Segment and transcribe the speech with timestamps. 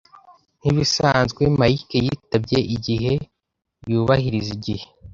[0.59, 3.13] Nkibisanzwe, Mike yitabye igihe.
[3.89, 4.85] Yubahiriza igihe.